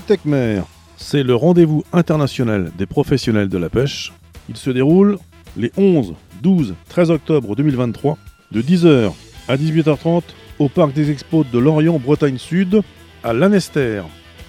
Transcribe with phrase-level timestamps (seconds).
[0.00, 0.62] ITECMER,
[0.96, 4.14] c'est le rendez-vous international des professionnels de la pêche.
[4.48, 5.18] Il se déroule
[5.58, 8.16] les 11, 12, 13 octobre 2023
[8.50, 9.12] de 10h
[9.46, 10.22] à 18h30
[10.58, 12.80] au parc des expos de Lorient, Bretagne Sud,
[13.22, 14.02] à Lanester.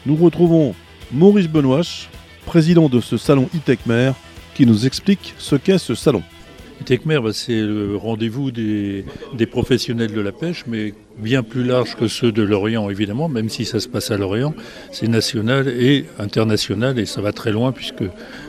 [0.05, 0.73] Nous retrouvons
[1.11, 1.81] Maurice Benoît,
[2.45, 4.13] président de ce salon ITECMER,
[4.53, 6.23] qui nous explique ce qu'est ce salon.
[6.89, 9.05] Bah, c'est le rendez-vous des,
[9.49, 13.65] professionnels de la pêche, mais bien plus large que ceux de l'Orient, évidemment, même si
[13.65, 14.53] ça se passe à l'Orient.
[14.91, 18.03] C'est national et international, et ça va très loin, puisque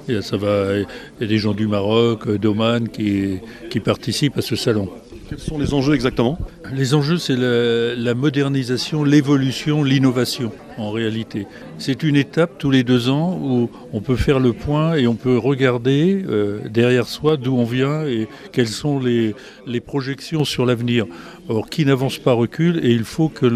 [0.08, 3.38] il y a des gens du Maroc, d'Oman qui,
[3.70, 4.88] qui participent à ce salon.
[5.32, 6.38] Quels sont les enjeux exactement?
[6.74, 11.46] Les enjeux, c'est la, modernisation, l'évolution, l'innovation en réalité.
[11.78, 15.14] C'est une étape tous les deux ans où on peut faire le point et on
[15.14, 19.34] peut regarder euh, derrière soi d'où on vient et quelles sont les,
[19.80, 21.06] projections sur l'avenir.
[21.48, 23.46] Or, qui n'avance pas recule et il faut que,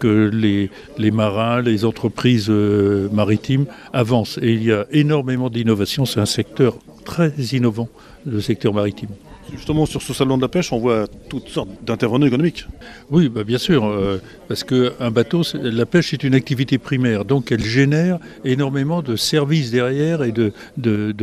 [0.00, 4.40] que les, marins, les entreprises euh, maritimes avancent.
[4.42, 7.88] Et il y a énormément d'innovation, c'est un secteur très innovant,
[8.26, 9.10] le secteur maritime.
[9.52, 12.66] Justement, sur ce salon de la pêche, on voit toutes sortes d'intervenants économiques.
[13.10, 17.50] Oui, bah bien sûr, euh, parce qu'un bateau, la pêche est une activité primaire, donc
[17.50, 20.52] elle génère énormément de services derrière et de,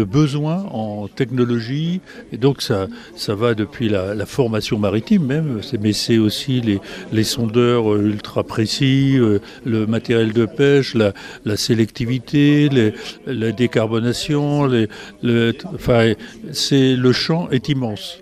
[0.04, 2.02] besoins en technologie.
[2.32, 2.88] Et donc ça,
[3.28, 6.62] va depuis la, formation maritime même, mais c'est aussi
[7.12, 11.14] les, sondeurs ultra précis, euh, le matériel de pêche, la,
[11.58, 12.70] sélectivité,
[13.28, 14.70] la décarbonation.
[15.76, 16.14] Enfin,
[16.64, 18.15] le champ est immense.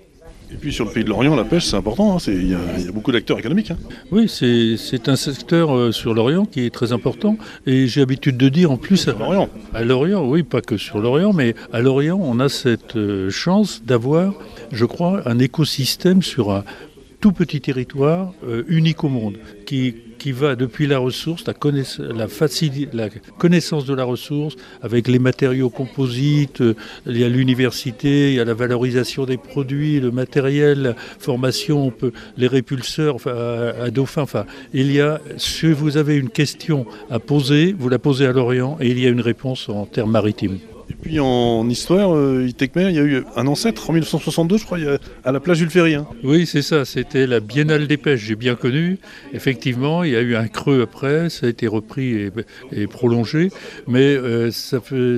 [0.54, 2.18] Et puis sur le pays de l'Orient, la pêche, c'est important.
[2.28, 3.72] Il hein, y, y, a beaucoup d'acteurs économiques.
[3.72, 3.78] Hein.
[4.12, 7.38] Oui, c'est un secteur euh, sur l'Orient qui est très important.
[7.66, 9.50] Et j'ai l'habitude de dire en plus à l'Orient.
[9.74, 13.82] À l'Orient, oui, pas que sur l'Orient, mais à l'Orient, on a cette euh, chance
[13.84, 14.34] d'avoir,
[14.72, 16.64] je crois, un écosystème sur un
[17.24, 22.00] tout petit territoire euh, unique au monde qui qui va depuis la ressource, la, connaiss
[22.00, 22.28] la,
[22.94, 28.36] la, connaissance de la ressource, avec les matériaux composites, euh, il y a l'université, il
[28.36, 31.92] y a la valorisation des produits, le matériel, la formation,
[32.38, 34.22] les répulseurs à Dauphin.
[34.22, 38.32] Enfin, il y a, si vous avez une question à poser, vous la posez à
[38.32, 40.60] l'Orient et il y a une réponse en termes maritimes.
[41.04, 44.78] Puis en histoire, euh, Itecmer, il y a eu un ancêtre en 1962, je crois,
[45.24, 45.96] à la plage Jules Ferry.
[45.96, 46.08] Hein.
[46.24, 48.98] Oui, c'est ça, c'était la Biennale des pêches, j'ai bien connu.
[49.34, 52.32] Effectivement, il y a eu un creux après, ça a été repris
[52.72, 53.50] et, prolongé,
[53.88, 54.50] mais euh,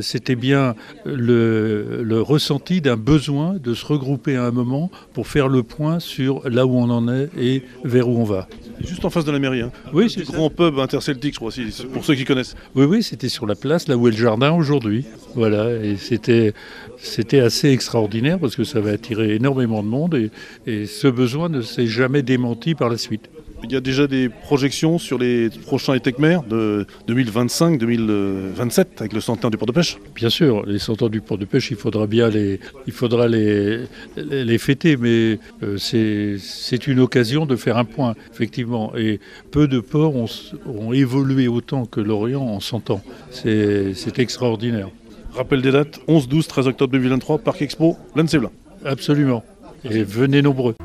[0.01, 0.73] c'était bien
[1.05, 6.49] le ressenti d'un besoin de se regrouper à un moment pour faire le point sur
[6.49, 8.47] là où on en est et vers où on va.
[8.79, 9.61] Juste en face de la mairie.
[9.61, 9.71] Hein.
[9.93, 11.51] Oui, c'est grand pub interceltique, je crois,
[11.93, 12.55] pour ceux qui connaissent.
[12.75, 15.05] Oui, oui, c'était sur la place, là où est le jardin aujourd'hui.
[15.35, 16.53] Voilà et c'était
[16.97, 20.31] c'était assez extraordinaire parce que ça va attirer énormément de monde et,
[20.65, 23.29] et ce besoin ne s'est jamais démenti par la suite.
[23.67, 29.49] Il y a déjà des projections sur les prochains ETECMER de 2025-2027 avec le centenaire
[29.49, 32.29] du port de pêche Bien sûr, les centenaires du port de pêche, il faudra bien
[32.29, 33.79] les, il faudra les,
[34.17, 38.95] les, les fêter, mais euh, c'est une occasion de faire un point, effectivement.
[38.95, 40.27] Et peu de ports ont,
[40.67, 43.01] ont évolué autant que l'Orient en 100 ans.
[43.31, 44.89] C'est extraordinaire.
[45.33, 48.51] Rappel des dates, 11, 12, 13 octobre 2023, Parc Expo, Lanceblin.
[48.85, 49.43] Absolument.
[49.89, 50.75] Et venez nombreux.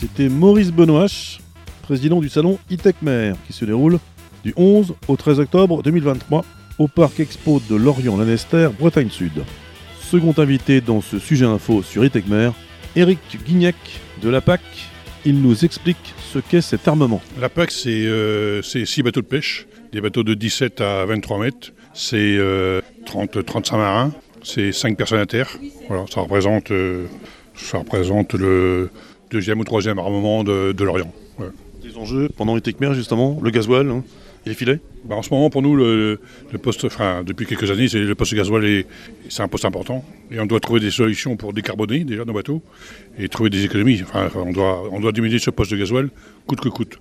[0.00, 1.08] C'était Maurice Benoît,
[1.82, 3.98] président du salon ITECMER, qui se déroule
[4.44, 6.44] du 11 au 13 octobre 2023
[6.78, 9.42] au Parc Expo de Lorient-Lanester, Bretagne Sud.
[10.00, 12.50] Second invité dans ce sujet info sur ITECMER,
[12.94, 13.74] Eric Guignac
[14.22, 14.60] de la PAC.
[15.24, 17.20] Il nous explique ce qu'est cet armement.
[17.40, 21.72] La PAC, c'est euh, 6 bateaux de pêche, des bateaux de 17 à 23 mètres.
[21.92, 24.12] C'est euh, 30, 35 marins,
[24.44, 25.48] c'est 5 personnes à terre.
[25.90, 26.70] Euh, ça représente
[28.34, 28.90] le
[29.30, 31.12] deuxième ou troisième armement de, de l'Orient.
[31.38, 31.46] Ouais.
[31.82, 34.02] Des enjeux pendant les Tecmer, justement, le gasoil hein,
[34.44, 34.80] et les filets?
[35.04, 36.20] Bah En ce moment, pour nous, le,
[36.52, 38.84] le poste, enfin, depuis quelques années, le poste gasoil,
[39.28, 40.04] c'est un poste important.
[40.30, 42.62] Et on doit trouver des solutions pour décarboner déjà nos bateaux
[43.18, 44.02] et trouver des économies.
[44.02, 46.08] Enfin, on, doit, on doit diminuer ce poste de gasoil
[46.46, 46.98] coûte que coûte.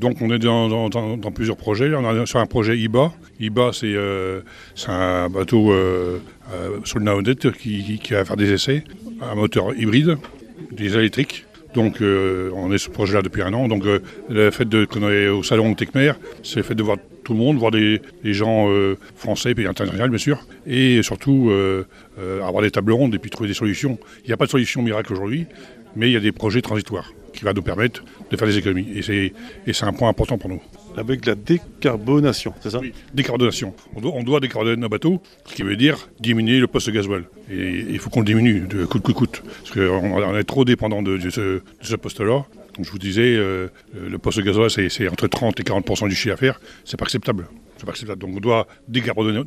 [0.00, 1.92] Donc on est dans, dans, dans, dans, plusieurs projets.
[1.94, 3.12] On est sur un projet IBA.
[3.40, 4.40] IBA, c'est euh,
[4.86, 6.18] un bateau euh,
[6.52, 8.84] euh, sur le Naonet qui, qui, va faire des essais,
[9.20, 10.16] un moteur hybride,
[10.70, 11.44] des électriques.
[11.74, 13.68] Donc euh, on est sur ce projet-là depuis un an.
[13.68, 16.12] Donc euh, le fait qu'on est au salon de Tecmer,
[16.42, 20.08] c'est le fait de voir tout le monde, voir des, gens euh, français et internationaux
[20.08, 21.52] bien sûr, et surtout
[22.42, 23.98] avoir des tables rondes et puis trouver des solutions.
[24.24, 25.46] Il n'y a pas de solution miracle aujourd'hui,
[25.96, 28.88] mais il y a des projets transitoires qui va nous permettre de faire des économies.
[29.66, 30.62] Et c'est un point important pour nous.
[30.96, 32.80] Avec la décarbonation, c'est ça?
[33.14, 33.74] Décarbonation.
[33.94, 37.24] On doit, on doit décarboner nos bateaux, ce qui veut dire diminuer le poste gasoil.
[37.50, 39.42] Et il faut qu'on le diminue de coûte que coûte.
[39.60, 42.44] Parce qu'on on est trop dépendant de ce poste-là.
[42.74, 46.14] Comme je vous disais, euh, le poste de gasoil, c'est entre 30 et 40% du
[46.14, 46.60] chiffre d'affaires.
[46.84, 47.48] C'est pas acceptable.
[47.80, 48.20] C'est pas acceptable.
[48.20, 49.42] Donc on doit décarboner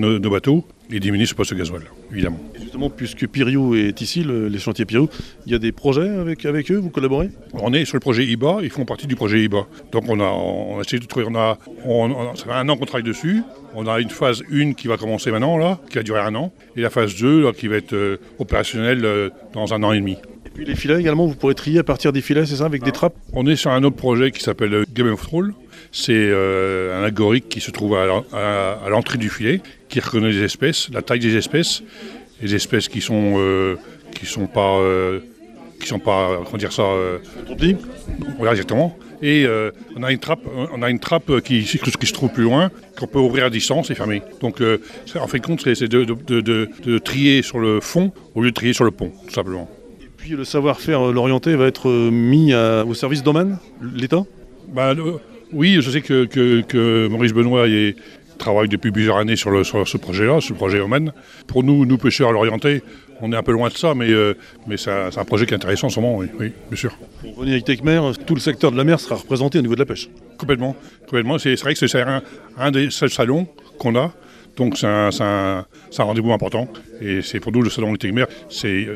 [0.00, 2.40] nos, nos, bateaux et diminuer ce poste de gasoil, évidemment.
[2.58, 5.10] justement, puisque Piriou est ici, le, les chantiers Piriou,
[5.44, 7.28] il y a des projets avec, avec eux, vous collaborez?
[7.52, 9.66] On est sur le projet IBA, ils font partie du projet IBA.
[9.92, 12.66] Donc on a, on a essayé de trouver, on a, on, on, ça fait un
[12.70, 13.42] an qu'on travaille dessus.
[13.74, 16.54] On a une phase 1 qui va commencer maintenant, là, qui va durer un an,
[16.74, 19.98] et la phase 2 là, qui va être euh, opérationnelle euh, dans un an et
[19.98, 20.16] demi.
[20.52, 22.82] Et puis les filets également, vous pourrez trier à partir des filets, c'est ça, avec
[22.82, 23.14] des trappes?
[23.32, 25.54] On est sur un autre projet qui s'appelle euh, Game of Thrones.
[25.92, 30.90] C'est euh, un algorithme qui se trouve à l'entrée du filet, qui reconnaît les espèces,
[30.92, 31.82] la taille des espèces,
[32.42, 33.76] les espèces qui sont euh,
[34.14, 35.20] qui sont pas euh,
[35.80, 36.84] qui sont pas comment dire ça
[37.46, 37.76] trop petits.
[38.36, 38.96] Voilà exactement.
[39.22, 39.46] Et
[39.96, 40.40] on a une trappe,
[40.72, 43.90] on a une trappe qui, qui se trouve plus loin, qu'on peut ouvrir à distance
[43.90, 44.22] et fermer.
[44.40, 48.42] Donc en fin de compte, c'est de, de, de, de, trier sur le fond au
[48.42, 49.68] lieu de trier sur le pont, tout simplement.
[50.22, 54.22] Et puis le savoir-faire l'orienté va être mis à, au service domaine, l'État?
[54.72, 55.14] Bah, le,
[55.52, 57.96] oui, je sais que, que, que Maurice Benoît est,
[58.38, 61.12] travaille depuis plusieurs années sur, le, sur ce projet-là, ce projet Oman.
[61.48, 62.84] Pour nous, nous pêcheurs à l'orienté,
[63.20, 64.34] on est un peu loin de ça, mais, euh,
[64.68, 66.96] mais c'est un, un, projet qui est intéressant en ce moment, oui, oui bien sûr.
[67.20, 69.80] Pour venir avec Techmer, tout le secteur de la mer sera représenté au niveau de
[69.80, 70.08] la pêche?
[70.38, 70.76] Complètement.
[71.00, 71.36] complètement.
[71.38, 72.22] C'est vrai que c'est un,
[72.56, 74.12] un des seuls salons qu'on a
[74.56, 75.64] donc c'est un, un,
[75.98, 76.68] un rendez-vous important.
[77.00, 78.26] Et c'est pour nous le salon de Mer,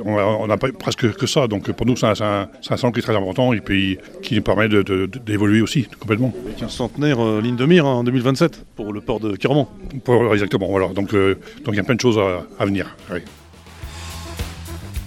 [0.05, 1.47] on n'a pas presque que ça.
[1.49, 4.43] Donc pour nous c'est un, un, salon qui est très important et puis qui nous
[4.43, 6.33] permet d'évoluer aussi complètement.
[6.45, 9.67] Avec un centenaire euh, ligne de mire hein, en 2027 pour le port de Kirman.
[10.33, 10.89] Exactement, voilà.
[10.89, 12.95] Donc euh, donc il y a plein de choses à, à venir.
[13.13, 13.21] Oui.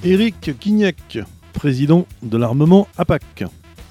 [0.03, 1.19] Éric Quignac,
[1.53, 3.43] président de l'armement APAC.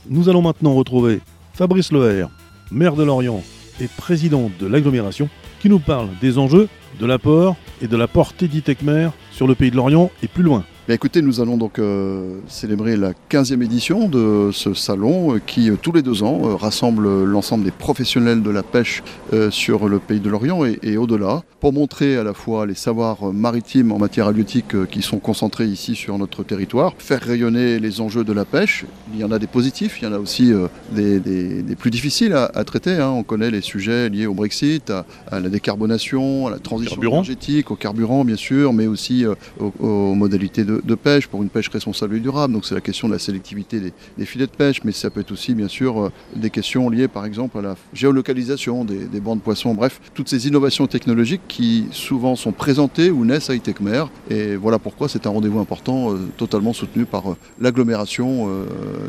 [0.09, 1.21] Nous allons maintenant retrouver
[1.53, 2.27] Fabrice Loher,
[2.71, 3.43] maire de Lorient
[3.81, 5.29] et président de l'agglomération
[5.61, 6.69] qui nous parle des enjeux,
[7.01, 10.65] de l'apport et de la portée d'Itecmer sur le pays de l'Orient et plus loin.
[10.89, 15.69] Bien, écoutez, nous allons donc euh, célébrer la 15e édition de ce salon euh, qui,
[15.69, 19.03] euh, tous les deux ans, rassemble l'ensemble des professionnels de la pêche
[19.51, 23.35] sur le pays de l'Orient et, et au-delà, pour montrer à la fois les savoirs
[23.35, 28.25] maritimes en matière halieutique qui sont concentrés ici sur notre territoire, faire rayonner les enjeux
[28.25, 28.87] de la pêche.
[29.13, 30.55] Il y en a des positifs, il y en a aussi
[30.93, 32.95] des, des, des, plus difficiles à, à traiter.
[32.95, 33.11] Hein.
[33.11, 37.71] On connaît les sujets liés au Brexit, à, à la décarbonation, à la transition énergétique,
[37.71, 41.69] au carburant bien sûr, mais aussi aux, aux modalités de de pêche pour une pêche
[41.69, 42.55] responsable et durable.
[42.55, 45.21] Donc c'est la question de la sélectivité des, des, filets de pêche, mais ça peut
[45.21, 49.21] être aussi bien sûr euh, des questions liées par exemple à la géolocalisation des, des
[49.21, 49.75] bancs de poissons.
[49.75, 54.05] Bref, toutes ces innovations technologiques qui souvent sont présentées ou naissent à ITECMER.
[54.31, 58.65] Et voilà pourquoi c'est un rendez-vous important euh, totalement soutenu par euh, l'agglomération euh,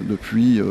[0.08, 0.62] depuis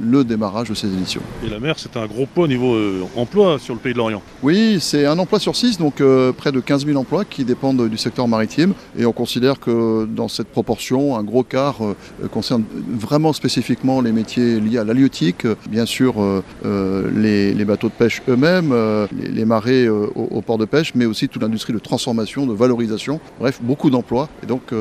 [0.00, 1.20] le démarrage de ces éditions.
[1.44, 2.76] Et la mer, c'est un gros pot au niveau
[3.16, 4.22] emploi sur le pays de l'Orient.
[4.42, 6.02] Oui, c'est un emploi sur six, donc
[6.36, 8.74] près de 15 000 emplois qui dépendent du secteur maritime.
[8.98, 14.12] Et on considère que dans cette proportion, un gros quart euh, concerne vraiment spécifiquement les
[14.12, 19.44] métiers liés à l'halieutique, bien sûr euh, euh, les, bateaux de pêche eux-mêmes, euh, les,
[19.44, 23.58] marées au, au, port de pêche, mais aussi toute l'industrie de transformation, de valorisation, bref,
[23.62, 24.28] beaucoup d'emplois.
[24.44, 24.72] Et donc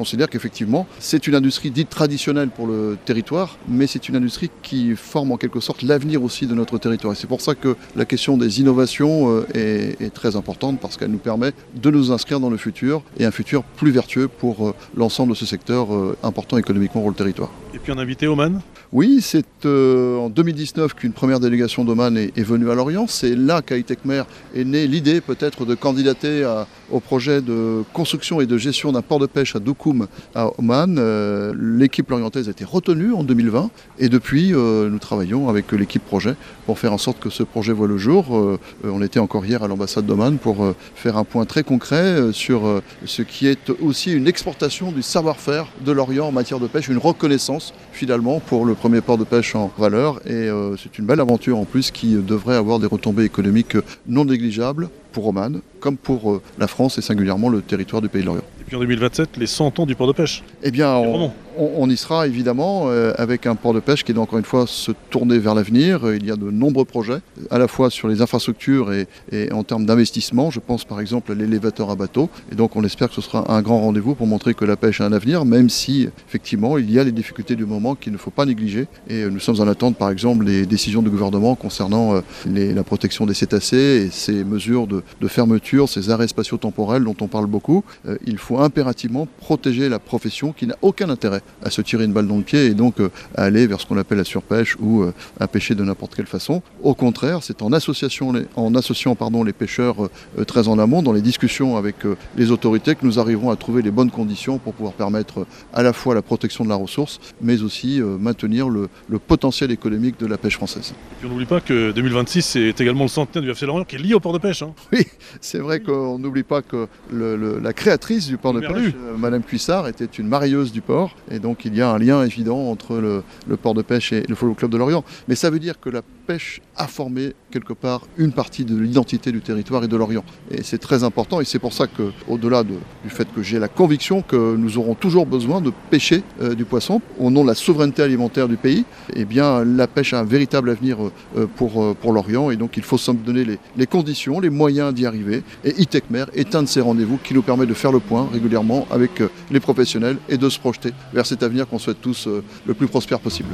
[0.00, 4.96] considère qu'effectivement, c'est une industrie dite traditionnelle pour le territoire, mais c'est une industrie qui
[4.96, 7.12] forme en quelque sorte l'avenir aussi de notre territoire.
[7.12, 10.96] Et c'est pour ça que la question des innovations euh, est, est, très importante parce
[10.96, 14.68] qu'elle nous permet de nous inscrire dans le futur et un futur plus vertueux pour
[14.68, 17.50] euh, l'ensemble de ce secteur euh, important économiquement pour le territoire.
[17.74, 18.62] Et puis un invité Oman?
[18.92, 23.06] Oui, c'est euh, en 2019 qu'une première délégation d'Oman est, venue à Lorient.
[23.06, 24.22] C'est là qu'à Itecmer
[24.54, 26.48] est née l'idée peut-être de candidater
[26.90, 30.96] au projet de construction et de gestion d'un port de pêche à Doukoum à Oman.
[30.98, 36.04] Euh, l'équipe lorientaise a été retenue en 2020 et depuis euh, nous travaillons avec l'équipe
[36.04, 36.34] projet
[36.66, 38.58] pour faire en sorte que ce projet voit le jour.
[38.84, 43.22] On était encore hier à l'ambassade d'Oman pour faire un point très concret sur ce
[43.22, 47.74] qui est aussi une exportation du savoir-faire de l'Orient en matière de pêche, une reconnaissance
[47.92, 51.64] finalement pour le premier port de pêche en valeur et c'est une belle aventure en
[51.64, 53.76] plus qui devrait avoir des retombées économiques
[54.06, 58.22] non négligeables pour Oman, comme pour euh, la France et singulièrement le territoire du Pays
[58.22, 58.42] de l'Orient.
[58.60, 61.88] Et puis en 2027, les 100 ans du port de pêche Eh bien, on, on,
[61.90, 64.92] y sera évidemment euh, avec un port de pêche qui doit encore une fois se
[65.10, 66.12] tourner vers l'avenir.
[66.14, 69.06] Il y a de nombreux projets, à la fois sur les infrastructures et,
[69.52, 70.50] en termes d'investissement.
[70.50, 72.30] Je pense par exemple à l'élévateur à bateau.
[72.50, 75.00] Et donc on espère que ce sera un grand rendez-vous pour montrer que la pêche
[75.00, 78.18] a un avenir, même si effectivement il y a les difficultés du moment qu'il ne
[78.18, 78.86] faut pas négliger.
[79.08, 83.26] Et nous sommes en attente par exemple des décisions du gouvernement concernant euh, la protection
[83.26, 87.84] des cétacés et ces mesures de, fermeture, ces arrêts spatio-temporels dont on parle beaucoup.
[88.08, 92.12] Euh, il faut impérativement protéger la profession qui n'a aucun intérêt à se tirer une
[92.12, 94.76] balle dans le pied et donc euh, à aller vers ce qu'on appelle la surpêche
[94.80, 96.62] ou euh, à pêcher de n'importe quelle façon.
[96.82, 100.08] Au contraire, c'est en, association, en associant pardon, les pêcheurs
[100.46, 101.96] très en amont, dans les discussions avec
[102.36, 105.92] les autorités, que nous arriverons à trouver les bonnes conditions pour pouvoir permettre à la
[105.92, 108.88] fois la protection de la ressource, mais aussi maintenir le,
[109.26, 110.94] potentiel économique de la pêche française.
[111.22, 113.98] Et on n'oublie pas que 2026, c'est également le centenaire du FC Lorient qui est
[113.98, 114.62] lié au port de pêche.
[114.62, 114.72] Hein.
[114.92, 115.06] Oui,
[115.40, 120.04] c'est vrai qu'on n'oublie pas que la créatrice du port de pêche, Madame Cuissard, était
[120.04, 121.16] une marieuse du port.
[121.30, 124.34] Et donc il y a un lien évident entre le, port de pêche et le
[124.34, 125.04] Follow Club de Lorient.
[125.28, 129.32] Mais ça veut dire que la pêche a formé quelque part une partie de l'identité
[129.32, 130.22] du territoire et de Lorient.
[130.52, 133.66] Et c'est très important et c'est pour ça que, au-delà du fait que j'ai la
[133.66, 137.56] conviction que nous aurons toujours besoin de pêcher euh, du poisson au nom de la
[137.56, 138.84] souveraineté alimentaire du pays,
[139.16, 142.76] eh bien la pêche a un véritable avenir euh, pour, euh, pour Lorient et donc
[142.76, 145.42] il faut s'en donner les, les, conditions, les moyens d'y arriver.
[145.64, 148.86] Et ITECMER est un de ces rendez-vous qui nous permet de faire le point régulièrement
[148.92, 149.20] avec
[149.50, 152.28] les professionnels et de se projeter vers cet avenir qu'on souhaite tous
[152.66, 153.48] le plus prospère possible.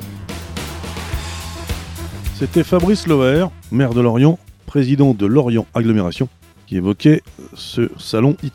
[2.38, 6.28] C'était Fabrice Loher, maire de Lorient, président de Lorient Agglomération,
[6.66, 7.22] qui évoquait
[7.54, 8.48] ce salon e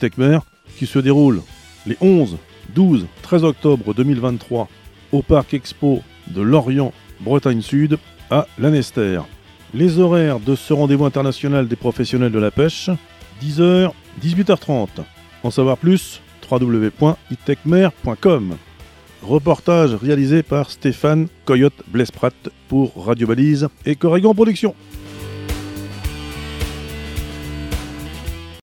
[0.78, 1.42] qui se déroule
[1.88, 2.38] les 11,
[2.76, 4.68] 12, 13 octobre 2023
[5.12, 7.98] au Parc Expo de Lorient, Bretagne Sud,
[8.30, 9.20] à Lanester.
[9.74, 12.92] Les horaires de ce rendez-vous international des professionnels de la pêche,
[13.44, 14.90] 10h, 18h30.
[15.42, 16.22] En savoir plus,
[16.52, 18.58] www.itechmer.com.
[19.22, 22.32] Reportage réalisé par Stéphane Coyote Blesprat
[22.68, 24.74] pour Radio Balise et Corrigan Productions.